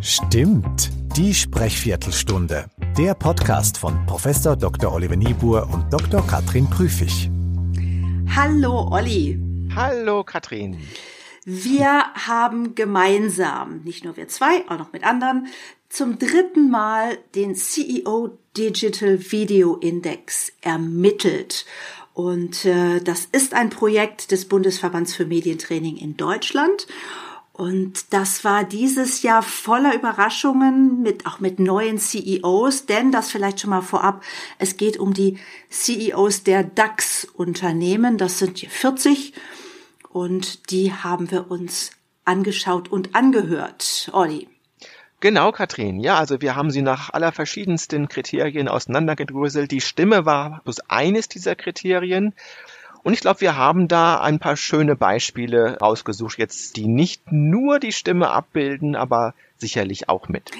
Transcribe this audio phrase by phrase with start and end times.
[0.00, 2.66] Stimmt, die Sprechviertelstunde.
[2.98, 4.92] Der Podcast von Professor Dr.
[4.92, 6.26] Oliver Niebuhr und Dr.
[6.26, 7.30] Katrin Prüfig.
[8.34, 9.40] Hallo Olli.
[9.74, 10.78] Hallo Katrin.
[11.44, 15.46] Wir haben gemeinsam, nicht nur wir zwei, auch noch mit anderen,
[15.88, 21.64] zum dritten Mal den CEO Digital Video Index ermittelt.
[22.12, 26.86] Und äh, das ist ein Projekt des Bundesverbands für Medientraining in Deutschland.
[27.56, 33.60] Und das war dieses Jahr voller Überraschungen mit, auch mit neuen CEOs, denn das vielleicht
[33.60, 34.22] schon mal vorab.
[34.58, 35.38] Es geht um die
[35.70, 38.18] CEOs der DAX-Unternehmen.
[38.18, 39.32] Das sind hier 40.
[40.10, 41.92] Und die haben wir uns
[42.26, 44.10] angeschaut und angehört.
[44.12, 44.48] Olli.
[45.20, 45.98] Genau, Katrin.
[46.00, 49.70] Ja, also wir haben sie nach aller verschiedensten Kriterien auseinandergedröselt.
[49.70, 52.34] Die Stimme war bloß eines dieser Kriterien.
[53.06, 57.78] Und ich glaube, wir haben da ein paar schöne Beispiele rausgesucht, jetzt die nicht nur
[57.78, 60.50] die Stimme abbilden, aber sicherlich auch mit.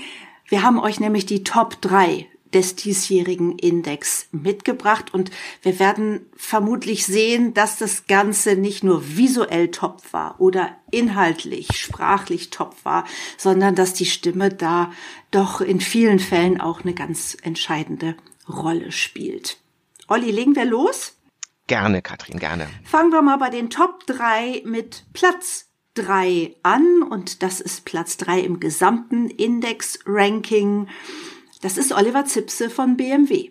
[0.46, 2.24] Wir haben euch nämlich die Top 3
[2.54, 9.72] des diesjährigen Index mitgebracht und wir werden vermutlich sehen, dass das Ganze nicht nur visuell
[9.72, 14.92] top war oder inhaltlich, sprachlich top war, sondern dass die Stimme da
[15.32, 18.14] doch in vielen Fällen auch eine ganz entscheidende
[18.48, 19.56] Rolle spielt.
[20.06, 21.16] Olli, legen wir los?
[21.66, 22.68] Gerne, Katrin, gerne.
[22.84, 28.16] Fangen wir mal bei den Top 3 mit Platz 3 an und das ist Platz
[28.18, 30.88] 3 im gesamten Index-Ranking.
[31.62, 33.50] Das ist Oliver Zipse von BMW.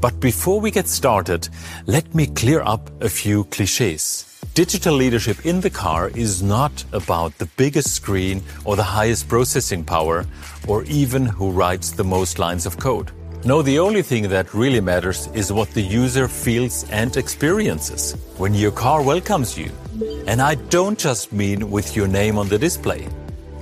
[0.00, 1.50] But before we get started,
[1.86, 4.26] let me clear up a few cliches.
[4.54, 9.84] Digital leadership in the car is not about the biggest screen or the highest processing
[9.84, 10.26] power
[10.66, 13.12] or even who writes the most lines of code.
[13.42, 18.52] No, the only thing that really matters is what the user feels and experiences when
[18.52, 19.72] your car welcomes you.
[20.26, 23.08] And I don't just mean with your name on the display.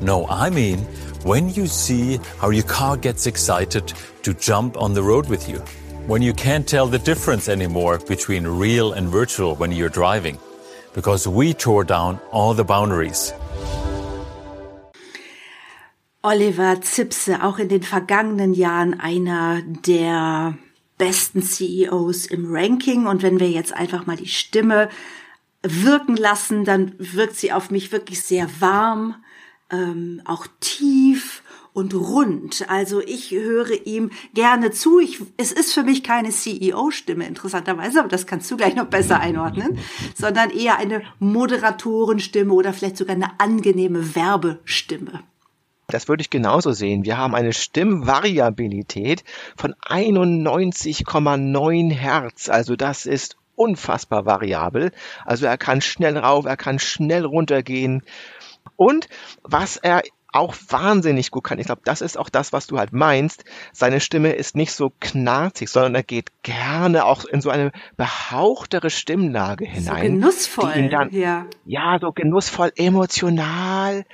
[0.00, 0.80] No, I mean
[1.22, 3.92] when you see how your car gets excited
[4.24, 5.58] to jump on the road with you.
[6.08, 10.38] When you can't tell the difference anymore between real and virtual when you're driving.
[10.92, 13.32] Because we tore down all the boundaries.
[16.22, 20.58] Oliver Zipse, auch in den vergangenen Jahren einer der
[20.98, 23.06] besten CEOs im Ranking.
[23.06, 24.88] Und wenn wir jetzt einfach mal die Stimme
[25.62, 29.14] wirken lassen, dann wirkt sie auf mich wirklich sehr warm,
[29.70, 31.42] ähm, auch tief
[31.72, 32.68] und rund.
[32.68, 34.98] Also ich höre ihm gerne zu.
[34.98, 39.20] Ich, es ist für mich keine CEO-Stimme, interessanterweise, aber das kannst du gleich noch besser
[39.20, 39.78] einordnen,
[40.16, 45.22] sondern eher eine Moderatorenstimme oder vielleicht sogar eine angenehme Werbestimme.
[45.90, 47.06] Das würde ich genauso sehen.
[47.06, 49.24] Wir haben eine Stimmvariabilität
[49.56, 52.50] von 91,9 Hertz.
[52.50, 54.92] Also das ist unfassbar variabel.
[55.24, 58.02] Also er kann schnell rauf, er kann schnell runtergehen.
[58.76, 59.08] Und
[59.42, 60.02] was er
[60.32, 61.58] auch wahnsinnig gut kann.
[61.58, 63.44] Ich glaube, das ist auch das, was du halt meinst.
[63.72, 68.90] Seine Stimme ist nicht so knarzig, sondern er geht gerne auch in so eine behauchtere
[68.90, 70.04] Stimmlage hinein.
[70.04, 71.46] So genussvoll, dann, ja.
[71.64, 74.04] Ja, so genussvoll, emotional,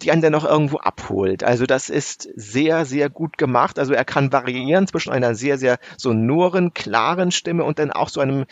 [0.00, 1.42] die einen dann noch irgendwo abholt.
[1.42, 3.78] Also das ist sehr, sehr gut gemacht.
[3.78, 8.20] Also er kann variieren zwischen einer sehr, sehr sonoren, klaren Stimme und dann auch so
[8.20, 8.46] einem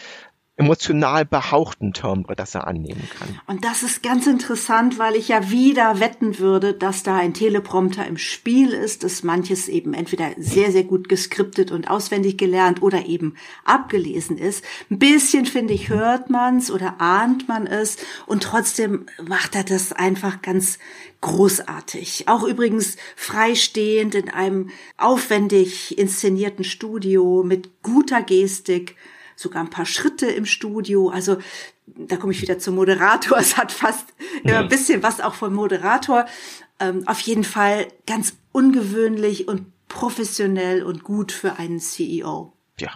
[0.62, 3.41] emotional behauchten Timbre, das er annehmen kann.
[3.47, 8.06] Und das ist ganz interessant, weil ich ja wieder wetten würde, dass da ein Teleprompter
[8.06, 13.06] im Spiel ist, dass manches eben entweder sehr, sehr gut geskriptet und auswendig gelernt oder
[13.06, 13.34] eben
[13.65, 14.65] abgelesen ist.
[14.91, 17.97] Ein bisschen, finde ich, hört man's oder ahnt man es
[18.27, 20.79] und trotzdem macht er das einfach ganz
[21.23, 22.29] großartig.
[22.29, 28.97] Auch übrigens freistehend in einem aufwendig inszenierten Studio mit guter Gestik
[29.43, 31.11] sogar ein paar Schritte im Studio.
[31.11, 31.37] Also
[31.87, 33.39] da komme ich wieder zum Moderator.
[33.43, 34.15] Es hat fast
[34.45, 34.61] ja.
[34.61, 36.27] ein bisschen was auch vom Moderator.
[36.81, 42.53] Ähm, auf jeden Fall ganz ungewöhnlich und professionell und gut für einen CEO.
[42.79, 42.93] Ja.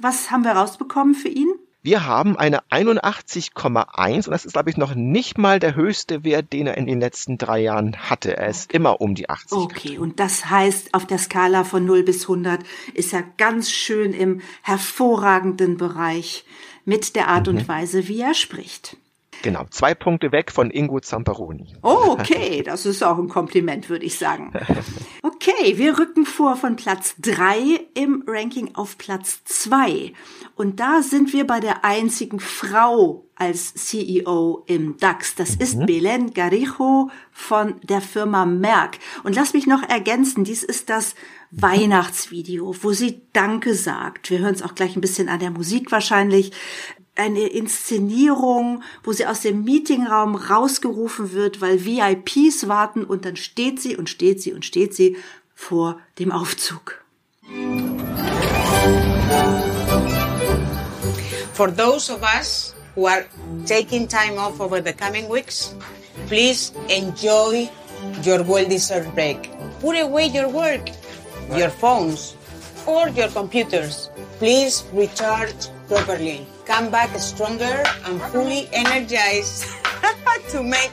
[0.00, 1.48] Was haben wir rausbekommen für ihn?
[1.88, 6.52] Wir haben eine 81,1 und das ist, glaube ich, noch nicht mal der höchste Wert,
[6.52, 8.36] den er in den letzten drei Jahren hatte.
[8.36, 9.56] Er ist immer um die 80.
[9.56, 12.60] Okay, und das heißt, auf der Skala von 0 bis 100
[12.92, 16.44] ist er ganz schön im hervorragenden Bereich
[16.84, 17.56] mit der Art mhm.
[17.56, 18.98] und Weise, wie er spricht.
[19.42, 21.76] Genau, zwei Punkte weg von Ingo Zamperoni.
[21.82, 24.52] Oh, okay, das ist auch ein Kompliment, würde ich sagen.
[25.22, 30.12] Okay, wir rücken vor von Platz drei im Ranking auf Platz zwei
[30.56, 35.36] Und da sind wir bei der einzigen Frau als CEO im DAX.
[35.36, 35.62] Das mhm.
[35.62, 38.98] ist Belen Garijo von der Firma Merck.
[39.22, 41.14] Und lass mich noch ergänzen, dies ist das
[41.50, 44.30] Weihnachtsvideo, wo sie Danke sagt.
[44.30, 46.52] Wir hören es auch gleich ein bisschen an der Musik wahrscheinlich
[47.18, 53.80] eine Inszenierung, wo sie aus dem Meetingraum rausgerufen wird, weil VIPs warten und dann steht
[53.80, 55.16] sie und steht sie und steht sie
[55.54, 57.04] vor dem Aufzug.
[61.52, 63.24] For those of us who are
[63.66, 65.74] taking time off over the coming weeks,
[66.28, 67.68] please enjoy
[68.24, 69.50] your well-deserved break.
[69.80, 70.88] Put away your work,
[71.50, 72.36] your phones,
[72.86, 74.08] or your computers.
[74.38, 76.46] Please recharge properly.
[76.68, 79.64] Come back stronger and fully energized
[80.52, 80.92] to make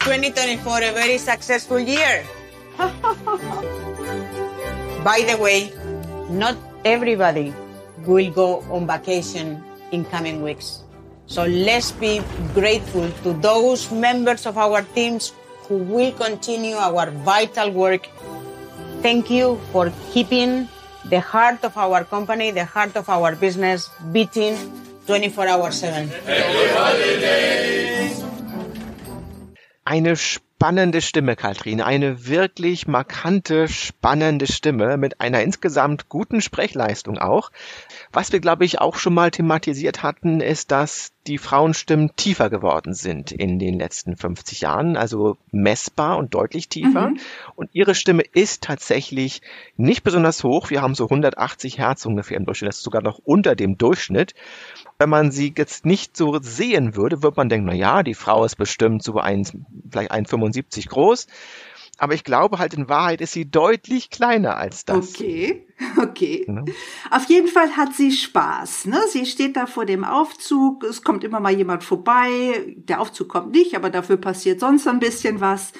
[0.00, 2.24] 2024 a very successful year.
[5.04, 5.68] By the way,
[6.32, 6.56] not
[6.86, 7.52] everybody
[8.06, 9.62] will go on vacation
[9.92, 10.82] in coming weeks.
[11.26, 12.22] So let's be
[12.54, 15.34] grateful to those members of our teams
[15.68, 18.08] who will continue our vital work.
[19.02, 20.66] Thank you for keeping
[21.10, 24.56] the heart of our company, the heart of our business beating
[25.06, 26.10] 24 hours 7.
[29.84, 30.16] Eine
[30.64, 31.82] spannende Stimme, Katrin.
[31.82, 37.50] Eine wirklich markante, spannende Stimme mit einer insgesamt guten Sprechleistung auch.
[38.14, 42.94] Was wir, glaube ich, auch schon mal thematisiert hatten, ist, dass die Frauenstimmen tiefer geworden
[42.94, 47.10] sind in den letzten 50 Jahren, also messbar und deutlich tiefer.
[47.10, 47.20] Mhm.
[47.56, 49.42] Und ihre Stimme ist tatsächlich
[49.76, 50.70] nicht besonders hoch.
[50.70, 52.70] Wir haben so 180 Hertz ungefähr im Durchschnitt.
[52.70, 54.32] Das ist sogar noch unter dem Durchschnitt
[54.98, 58.44] wenn man sie jetzt nicht so sehen würde, würde man denken, na ja, die Frau
[58.44, 59.44] ist bestimmt so ein,
[59.90, 60.53] vielleicht 1,75
[60.88, 61.26] groß.
[61.98, 65.14] Aber ich glaube halt in Wahrheit ist sie deutlich kleiner als das.
[65.14, 65.66] Okay,
[65.96, 66.44] okay.
[66.46, 66.64] Ja.
[67.10, 68.86] Auf jeden Fall hat sie Spaß.
[68.86, 69.00] Ne?
[69.08, 70.84] Sie steht da vor dem Aufzug.
[70.84, 72.74] Es kommt immer mal jemand vorbei.
[72.76, 75.72] Der Aufzug kommt nicht, aber dafür passiert sonst ein bisschen was.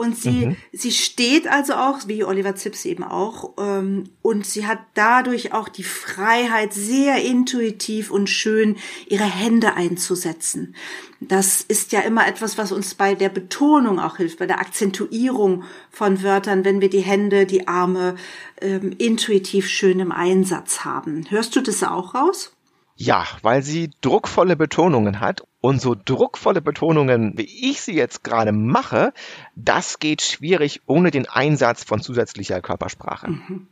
[0.00, 0.56] Und sie, mhm.
[0.72, 5.68] sie steht also auch, wie Oliver Zips eben auch, ähm, und sie hat dadurch auch
[5.68, 8.76] die Freiheit, sehr intuitiv und schön
[9.08, 10.74] ihre Hände einzusetzen.
[11.20, 15.64] Das ist ja immer etwas, was uns bei der Betonung auch hilft, bei der Akzentuierung
[15.90, 18.14] von Wörtern, wenn wir die Hände, die Arme
[18.60, 21.26] ähm, intuitiv schön im Einsatz haben.
[21.28, 22.52] Hörst du das auch raus?
[22.96, 25.42] Ja, weil sie druckvolle Betonungen hat.
[25.62, 29.12] Und so druckvolle Betonungen, wie ich sie jetzt gerade mache,
[29.56, 33.30] das geht schwierig ohne den Einsatz von zusätzlicher Körpersprache.
[33.30, 33.68] Mhm.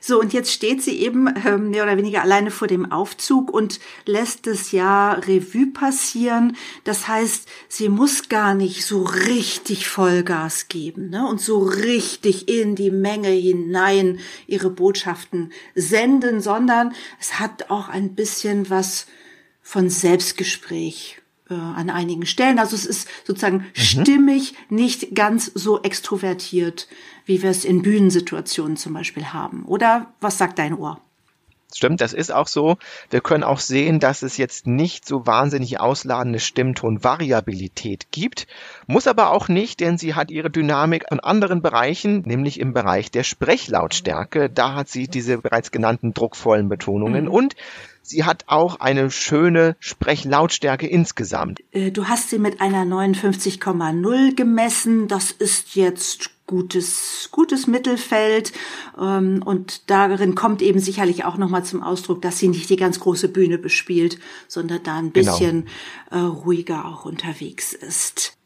[0.00, 3.80] So, und jetzt steht sie eben ähm, mehr oder weniger alleine vor dem Aufzug und
[4.06, 6.56] lässt das Jahr Revue passieren.
[6.84, 11.28] Das heißt, sie muss gar nicht so richtig Vollgas geben ne?
[11.28, 18.14] und so richtig in die Menge hinein ihre Botschaften senden, sondern es hat auch ein
[18.14, 19.06] bisschen was
[19.62, 21.19] von Selbstgespräch
[21.50, 22.58] äh, an einigen Stellen.
[22.58, 23.66] Also es ist sozusagen mhm.
[23.74, 26.88] stimmig, nicht ganz so extrovertiert,
[27.26, 29.64] wie wir es in Bühnensituationen zum Beispiel haben.
[29.64, 31.00] Oder was sagt dein Ohr?
[31.72, 32.76] Stimmt, das ist auch so.
[33.10, 38.48] Wir können auch sehen, dass es jetzt nicht so wahnsinnig ausladende Stimmtonvariabilität gibt.
[38.86, 43.10] Muss aber auch nicht, denn sie hat ihre Dynamik in anderen Bereichen, nämlich im Bereich
[43.12, 44.50] der Sprechlautstärke.
[44.50, 47.30] Da hat sie diese bereits genannten druckvollen Betonungen mhm.
[47.30, 47.54] und
[48.10, 51.62] Sie hat auch eine schöne Sprechlautstärke insgesamt.
[51.70, 55.06] Äh, du hast sie mit einer 59,0 gemessen.
[55.06, 58.52] Das ist jetzt gutes, gutes Mittelfeld.
[59.00, 62.98] Ähm, und darin kommt eben sicherlich auch nochmal zum Ausdruck, dass sie nicht die ganz
[62.98, 64.18] große Bühne bespielt,
[64.48, 65.30] sondern da ein genau.
[65.30, 65.68] bisschen
[66.10, 66.30] genau.
[66.30, 68.36] ruhiger auch unterwegs ist.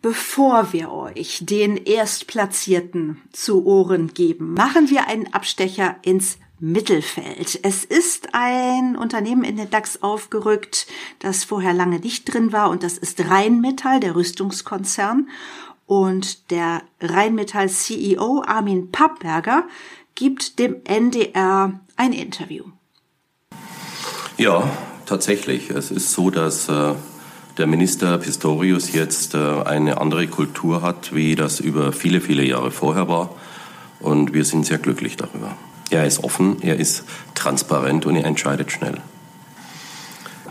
[0.00, 7.60] Bevor wir euch den Erstplatzierten zu Ohren geben, machen wir einen Abstecher ins Mittelfeld.
[7.62, 10.86] Es ist ein Unternehmen in den DAX aufgerückt,
[11.20, 15.28] das vorher lange nicht drin war und das ist Rheinmetall, der Rüstungskonzern.
[15.86, 19.64] Und der Rheinmetall CEO Armin Pappberger
[20.14, 22.64] gibt dem NDR ein Interview.
[24.36, 24.68] Ja,
[25.06, 25.70] tatsächlich.
[25.70, 26.94] Es ist so, dass äh,
[27.56, 32.70] der Minister Pistorius jetzt äh, eine andere Kultur hat, wie das über viele, viele Jahre
[32.70, 33.34] vorher war.
[34.00, 35.56] Und wir sind sehr glücklich darüber.
[35.90, 37.04] Er ist offen, er ist
[37.34, 38.98] transparent und er entscheidet schnell.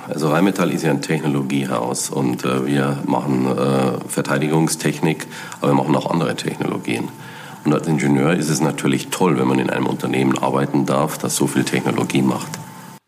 [0.07, 5.27] Also Rheinmetall ist ja ein Technologiehaus und äh, wir machen äh, Verteidigungstechnik,
[5.59, 7.09] aber wir machen auch andere Technologien.
[7.65, 11.35] Und als Ingenieur ist es natürlich toll, wenn man in einem Unternehmen arbeiten darf, das
[11.35, 12.47] so viel Technologie macht.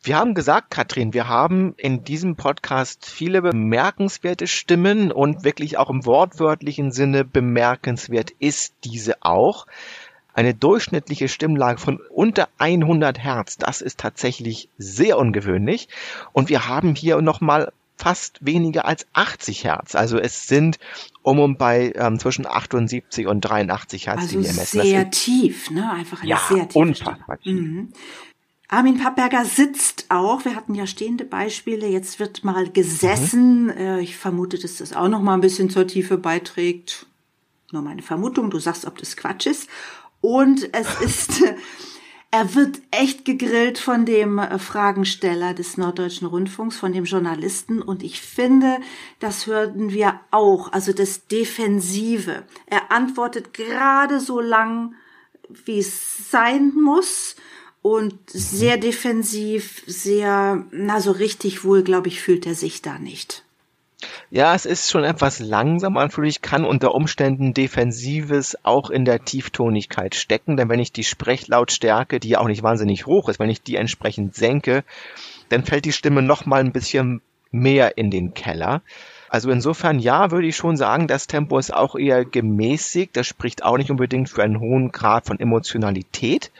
[0.01, 5.89] Wir haben gesagt, Katrin, wir haben in diesem Podcast viele bemerkenswerte Stimmen und wirklich auch
[5.89, 9.65] im wortwörtlichen Sinne bemerkenswert ist diese auch
[10.39, 13.57] eine durchschnittliche Stimmlage von unter 100 Hertz.
[13.57, 15.89] Das ist tatsächlich sehr ungewöhnlich.
[16.31, 19.95] Und wir haben hier nochmal fast weniger als 80 Hertz.
[19.95, 20.79] Also es sind
[21.23, 24.81] um und bei ähm, zwischen 78 und 83 Hertz, also die wir messen.
[24.81, 25.91] Sehr tief, ne?
[25.91, 27.59] Einfach eine ja, sehr tiefe unfassbar tief.
[27.59, 27.89] Mhm.
[28.69, 30.45] Armin Pappberger sitzt auch.
[30.45, 31.85] Wir hatten ja stehende Beispiele.
[31.87, 33.65] Jetzt wird mal gesessen.
[33.65, 33.99] Mhm.
[33.99, 37.07] Ich vermute, dass das auch noch mal ein bisschen zur Tiefe beiträgt.
[37.71, 38.49] Nur meine Vermutung.
[38.49, 39.69] Du sagst, ob das Quatsch ist.
[40.21, 41.43] Und es ist,
[42.31, 47.81] er wird echt gegrillt von dem äh, Fragensteller des Norddeutschen Rundfunks, von dem Journalisten.
[47.81, 48.77] Und ich finde,
[49.19, 50.71] das hörten wir auch.
[50.71, 52.43] Also das Defensive.
[52.65, 54.95] Er antwortet gerade so lang,
[55.65, 57.35] wie es sein muss
[57.81, 63.43] und sehr defensiv, sehr, na so richtig wohl, glaube ich, fühlt er sich da nicht.
[64.31, 70.13] Ja, es ist schon etwas langsam natürlich, kann unter Umständen Defensives auch in der Tieftonigkeit
[70.13, 73.63] stecken, denn wenn ich die Sprechlautstärke, die ja auch nicht wahnsinnig hoch ist, wenn ich
[73.63, 74.83] die entsprechend senke,
[75.49, 78.83] dann fällt die Stimme noch mal ein bisschen mehr in den Keller.
[79.29, 83.17] Also insofern ja, würde ich schon sagen, das Tempo ist auch eher gemäßigt.
[83.17, 86.51] Das spricht auch nicht unbedingt für einen hohen Grad von Emotionalität.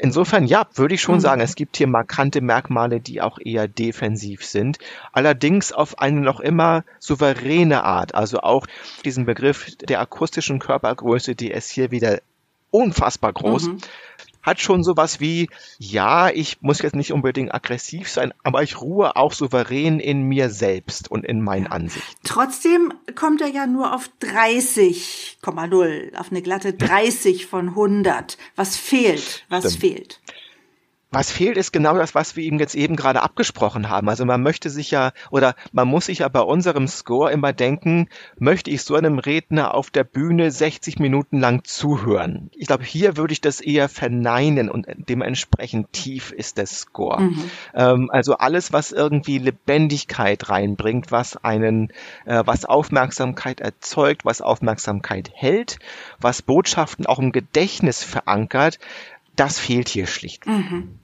[0.00, 1.20] Insofern ja, würde ich schon mhm.
[1.20, 4.78] sagen, es gibt hier markante Merkmale, die auch eher defensiv sind.
[5.12, 8.14] Allerdings auf eine noch immer souveräne Art.
[8.14, 8.66] Also auch
[9.04, 12.20] diesen Begriff der akustischen Körpergröße, die ist hier wieder
[12.70, 13.68] unfassbar groß.
[13.68, 13.78] Mhm
[14.48, 19.16] hat schon sowas wie, ja, ich muss jetzt nicht unbedingt aggressiv sein, aber ich ruhe
[19.16, 22.16] auch souverän in mir selbst und in meinen Ansichten.
[22.24, 28.38] Trotzdem kommt er ja nur auf 30,0, auf eine glatte 30 von 100.
[28.56, 29.44] Was fehlt?
[29.48, 29.80] Was Stimmt.
[29.80, 30.20] fehlt?
[31.10, 34.10] Was fehlt, ist genau das, was wir ihm jetzt eben gerade abgesprochen haben.
[34.10, 38.08] Also man möchte sich ja, oder man muss sich ja bei unserem Score immer denken,
[38.38, 42.50] möchte ich so einem Redner auf der Bühne 60 Minuten lang zuhören?
[42.54, 47.22] Ich glaube, hier würde ich das eher verneinen und dementsprechend tief ist der Score.
[47.22, 47.50] Mhm.
[47.74, 51.90] Ähm, also alles, was irgendwie Lebendigkeit reinbringt, was einen,
[52.26, 55.78] äh, was Aufmerksamkeit erzeugt, was Aufmerksamkeit hält,
[56.20, 58.78] was Botschaften auch im Gedächtnis verankert,
[59.38, 60.46] das fehlt hier schlicht.
[60.46, 60.98] Mhm.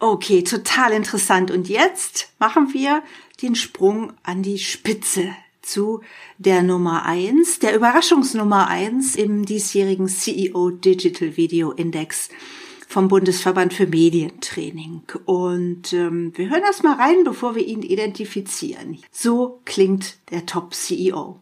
[0.00, 1.50] Okay, total interessant.
[1.50, 3.02] Und jetzt machen wir
[3.42, 6.02] den Sprung an die Spitze zu
[6.38, 12.30] der Nummer eins, der Überraschungsnummer eins im diesjährigen CEO Digital Video Index
[12.86, 15.02] vom Bundesverband für Medientraining.
[15.26, 18.98] Und ähm, wir hören erst mal rein, bevor wir ihn identifizieren.
[19.10, 21.40] So klingt der Top CEO.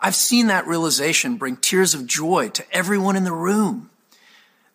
[0.00, 3.88] I've seen that realization bring tears of joy to everyone in the room.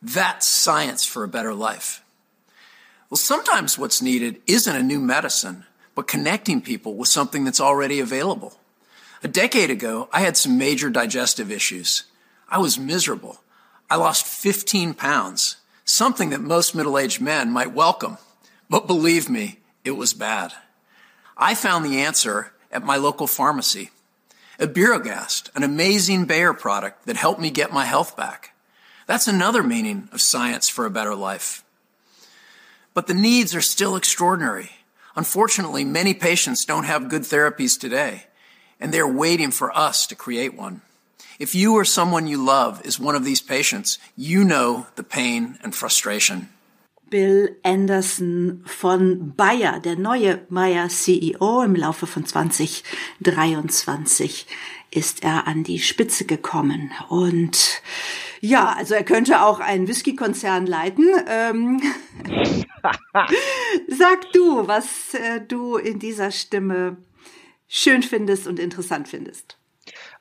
[0.02, 2.04] That's science for a better life.
[3.10, 8.00] Well, sometimes what's needed isn't a new medicine, but connecting people with something that's already
[8.00, 8.60] available.
[9.24, 12.04] A decade ago, I had some major digestive issues.
[12.50, 13.42] I was miserable.
[13.90, 18.18] I lost 15 pounds, something that most middle-aged men might welcome.
[18.70, 20.54] But believe me, it was bad.
[21.38, 23.92] I found the answer at my local pharmacy.
[24.60, 28.54] Iberogast, an amazing Bayer product that helped me get my health back.
[29.08, 31.64] That's another meaning of science for a better life.
[32.94, 34.72] But the needs are still extraordinary.
[35.16, 38.26] Unfortunately, many patients don't have good therapies today,
[38.80, 40.82] and they're waiting for us to create one.
[41.40, 45.58] If you or someone you love is one of these patients, you know the pain
[45.64, 46.50] and frustration.
[47.10, 54.46] Bill Anderson von Bayer, der neue Bayer CEO im Laufe von 2023
[54.98, 56.92] ist er an die Spitze gekommen.
[57.08, 57.84] Und
[58.42, 61.08] ja, also er könnte auch einen Whisky-Konzern leiten.
[61.28, 61.82] Ähm,
[63.88, 66.98] sag du, was äh, du in dieser Stimme
[67.68, 69.60] schön findest und interessant findest.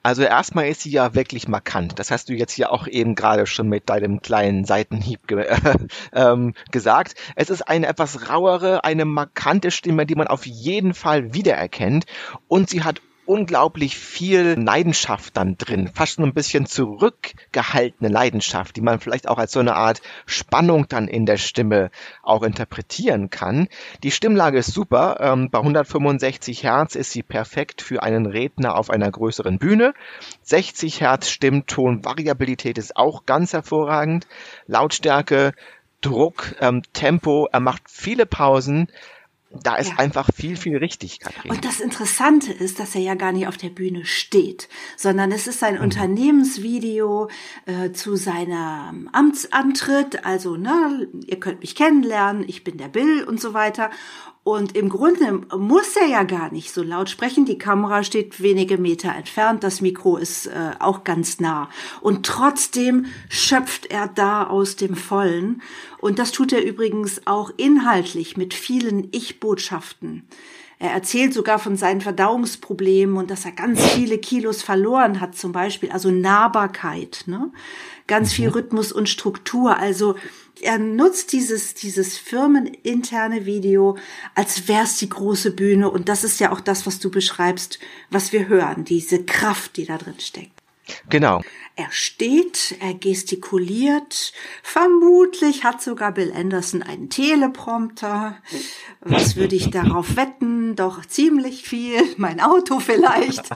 [0.03, 1.99] Also erstmal ist sie ja wirklich markant.
[1.99, 5.59] Das hast du jetzt ja auch eben gerade schon mit deinem kleinen Seitenhieb ge äh,
[6.13, 7.15] ähm, gesagt.
[7.35, 12.05] Es ist eine etwas rauere, eine markante Stimme, die man auf jeden Fall wiedererkennt.
[12.47, 18.81] Und sie hat unglaublich viel Leidenschaft dann drin, fast schon ein bisschen zurückgehaltene Leidenschaft, die
[18.81, 21.91] man vielleicht auch als so eine Art Spannung dann in der Stimme
[22.23, 23.69] auch interpretieren kann.
[24.03, 25.19] Die Stimmlage ist super.
[25.21, 29.95] Ähm, bei 165 Hertz ist sie perfekt für einen Redner auf einer größeren Bühne.
[30.43, 34.27] 60 Hertz Stimmton, Variabilität ist auch ganz hervorragend.
[34.67, 35.53] Lautstärke,
[36.01, 38.89] Druck, ähm, Tempo, er macht viele Pausen
[39.51, 39.99] da ist ja.
[39.99, 41.51] einfach viel, viel richtig, Katrin.
[41.51, 45.47] Und das Interessante ist, dass er ja gar nicht auf der Bühne steht, sondern es
[45.47, 45.83] ist ein mhm.
[45.83, 47.29] Unternehmensvideo
[47.67, 50.25] äh, zu seinem Amtsantritt.
[50.25, 53.91] Also, ne, ihr könnt mich kennenlernen, ich bin der Bill und so weiter.
[54.47, 57.47] Und im Grunde muss er ja gar nicht so laut sprechen.
[57.47, 61.69] Die Kamera steht wenige Meter entfernt, das Mikro ist äh, auch ganz nah.
[62.01, 65.63] Und trotzdem schöpft er da aus dem Vollen.
[65.99, 70.29] Und das tut er übrigens auch inhaltlich mit vielen Ich-Botschaften.
[70.79, 75.51] Er erzählt sogar von seinen Verdauungsproblemen und dass er ganz viele Kilos verloren hat, zum
[75.51, 77.51] Beispiel, also Nahbarkeit, ne?
[78.07, 78.55] Ganz viel mhm.
[78.55, 79.77] Rhythmus und Struktur.
[79.79, 80.15] Also
[80.63, 83.97] er nutzt dieses, dieses firmeninterne Video,
[84.35, 85.91] als wär's die große Bühne.
[85.91, 87.79] Und das ist ja auch das, was du beschreibst,
[88.11, 90.63] was wir hören, diese Kraft, die da drin steckt.
[91.09, 91.43] Genau.
[91.79, 94.33] Er steht, er gestikuliert.
[94.63, 98.39] Vermutlich hat sogar Bill Anderson einen Teleprompter.
[99.03, 100.75] Was würde ich darauf wetten?
[100.75, 102.03] Doch ziemlich viel.
[102.17, 103.51] Mein Auto vielleicht.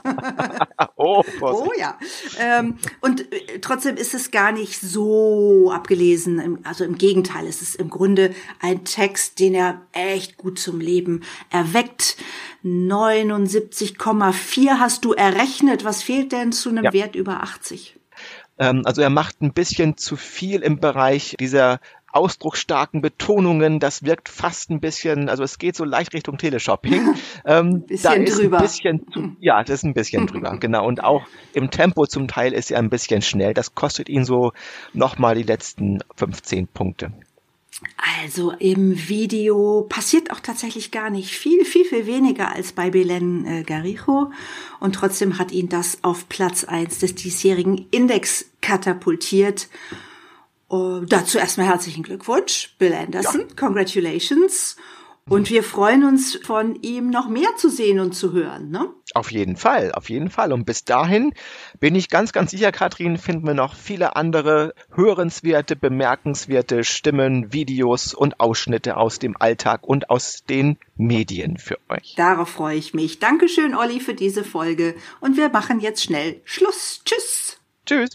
[0.97, 1.97] oh, oh ja.
[2.39, 6.59] Ähm, und äh, trotzdem ist es gar nicht so abgelesen.
[6.63, 11.23] Also im Gegenteil, es ist im Grunde ein Text, den er echt gut zum Leben
[11.49, 12.17] erweckt.
[12.63, 15.85] 79,4 hast du errechnet.
[15.85, 16.93] Was fehlt denn zu einem ja.
[16.93, 17.97] Wert über 80?
[18.61, 21.79] Ähm, also er macht ein bisschen zu viel im Bereich dieser
[22.13, 27.15] ausdrucksstarken Betonungen, das wirkt fast ein bisschen, also es geht so leicht Richtung Teleshopping.
[27.43, 28.57] Ähm, bisschen da ist drüber.
[28.57, 30.85] Ein bisschen zu, ja, das ist ein bisschen drüber, genau.
[30.85, 33.55] Und auch im Tempo zum Teil ist er ein bisschen schnell.
[33.55, 34.51] Das kostet ihn so
[34.93, 37.13] nochmal die letzten 15 Punkte.
[38.23, 43.45] Also im Video passiert auch tatsächlich gar nicht viel, viel, viel weniger als bei Belen
[43.45, 44.31] äh, Garijo.
[44.79, 49.67] Und trotzdem hat ihn das auf Platz eins des diesjährigen Index katapultiert.
[50.69, 53.41] Uh, dazu erstmal herzlichen Glückwunsch, Bill Anderson.
[53.41, 53.55] Ja.
[53.57, 54.77] Congratulations.
[55.29, 58.69] Und wir freuen uns, von ihm noch mehr zu sehen und zu hören.
[58.69, 58.89] Ne?
[59.13, 60.51] Auf jeden Fall, auf jeden Fall.
[60.51, 61.33] Und bis dahin
[61.79, 68.13] bin ich ganz, ganz sicher, Katrin, finden wir noch viele andere hörenswerte, bemerkenswerte Stimmen, Videos
[68.13, 72.15] und Ausschnitte aus dem Alltag und aus den Medien für euch.
[72.17, 73.19] Darauf freue ich mich.
[73.19, 74.95] Dankeschön, Olli, für diese Folge.
[75.19, 77.01] Und wir machen jetzt schnell Schluss.
[77.05, 77.57] Tschüss.
[77.85, 78.09] Tschüss.